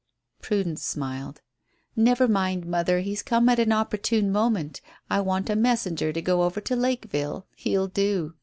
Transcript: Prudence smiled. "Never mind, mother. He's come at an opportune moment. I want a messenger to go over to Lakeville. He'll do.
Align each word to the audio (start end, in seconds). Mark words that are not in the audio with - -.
Prudence 0.41 0.83
smiled. 0.83 1.41
"Never 1.95 2.27
mind, 2.27 2.65
mother. 2.65 3.01
He's 3.01 3.21
come 3.21 3.47
at 3.49 3.59
an 3.59 3.71
opportune 3.71 4.31
moment. 4.31 4.81
I 5.11 5.21
want 5.21 5.47
a 5.47 5.55
messenger 5.55 6.11
to 6.11 6.21
go 6.23 6.41
over 6.41 6.59
to 6.59 6.75
Lakeville. 6.75 7.45
He'll 7.55 7.85
do. 7.87 8.33